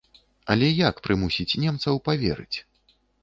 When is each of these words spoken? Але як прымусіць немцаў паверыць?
Але 0.53 0.69
як 0.87 0.95
прымусіць 1.07 1.57
немцаў 1.65 2.01
паверыць? 2.09 2.57